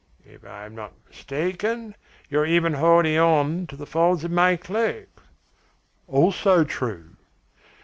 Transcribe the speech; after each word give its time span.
"If 0.25 0.43
I 0.43 0.65
am 0.65 0.73
not 0.73 0.93
mistaken, 1.07 1.93
you 2.27 2.39
are 2.39 2.45
even 2.47 2.73
holding 2.73 3.19
on 3.19 3.67
to 3.67 3.75
the 3.75 3.85
folds 3.85 4.23
of 4.23 4.31
my 4.31 4.55
cloak?" 4.55 5.21
"Also 6.07 6.63
true." 6.63 7.17